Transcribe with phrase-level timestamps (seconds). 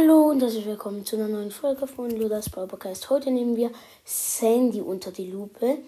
[0.00, 3.10] Hallo und herzlich willkommen zu einer neuen Folge von Ludas Podcast.
[3.10, 3.72] Heute nehmen wir
[4.04, 5.78] Sandy unter die Lupe.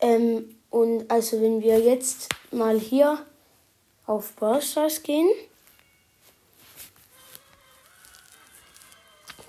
[0.00, 3.24] Ähm, und also wenn wir jetzt mal hier
[4.06, 4.60] auf Brawl
[5.04, 5.28] gehen,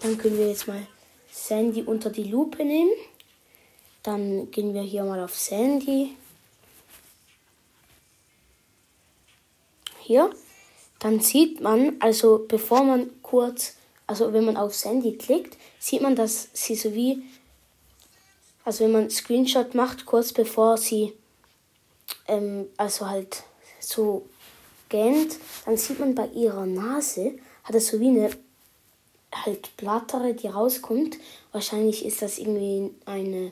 [0.01, 0.85] dann können wir jetzt mal
[1.31, 2.91] Sandy unter die Lupe nehmen.
[4.03, 6.15] Dann gehen wir hier mal auf Sandy.
[10.01, 10.29] Hier
[10.99, 13.75] dann sieht man, also bevor man kurz,
[14.07, 17.23] also wenn man auf Sandy klickt, sieht man, dass sie so wie,
[18.63, 21.13] also wenn man Screenshot macht, kurz bevor sie,
[22.27, 23.43] ähm, also halt
[23.79, 24.27] so
[24.89, 28.29] gähnt, dann sieht man bei ihrer Nase, hat es so wie eine
[29.33, 31.17] halt Blattere, die rauskommt.
[31.51, 33.51] Wahrscheinlich ist das irgendwie eine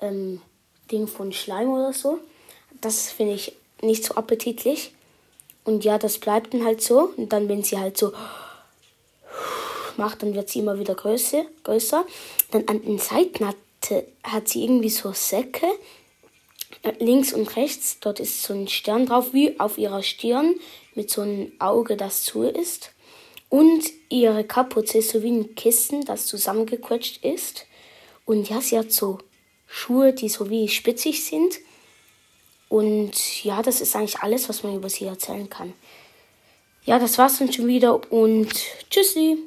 [0.00, 0.40] ähm,
[0.90, 2.18] Ding von Schleim oder so.
[2.80, 4.94] Das finde ich nicht so appetitlich.
[5.64, 7.12] Und ja, das bleibt dann halt so.
[7.16, 8.12] Und dann, wenn sie halt so
[9.98, 11.44] macht, dann wird sie immer wieder größer.
[11.64, 12.04] größer.
[12.50, 13.56] Dann an den Seiten hat,
[14.22, 15.66] hat sie irgendwie so Säcke.
[16.82, 20.54] Äh, links und rechts, dort ist so ein Stern drauf, wie auf ihrer Stirn,
[20.94, 22.92] mit so einem Auge, das zu ist.
[23.48, 27.66] Und ihre Kapuze ist so wie ein Kissen, das zusammengequetscht ist.
[28.24, 29.18] Und ja, sie hat so
[29.66, 31.58] Schuhe, die so wie spitzig sind.
[32.68, 35.72] Und ja, das ist eigentlich alles, was man über sie erzählen kann.
[36.84, 38.52] Ja, das war's dann schon wieder und
[38.90, 39.38] tschüssi.